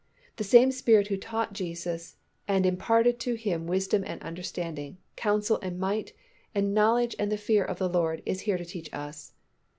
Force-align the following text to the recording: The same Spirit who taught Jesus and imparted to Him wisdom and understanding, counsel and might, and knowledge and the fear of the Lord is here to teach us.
The 0.37 0.43
same 0.43 0.71
Spirit 0.71 1.09
who 1.09 1.15
taught 1.17 1.53
Jesus 1.53 2.15
and 2.47 2.65
imparted 2.65 3.19
to 3.19 3.35
Him 3.35 3.67
wisdom 3.67 4.03
and 4.03 4.19
understanding, 4.23 4.97
counsel 5.15 5.59
and 5.61 5.77
might, 5.79 6.13
and 6.55 6.73
knowledge 6.73 7.15
and 7.19 7.31
the 7.31 7.37
fear 7.37 7.63
of 7.63 7.77
the 7.77 7.87
Lord 7.87 8.23
is 8.25 8.39
here 8.41 8.57
to 8.57 8.65
teach 8.65 8.89
us. 8.95 9.33